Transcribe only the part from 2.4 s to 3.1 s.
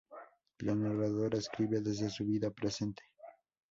presente.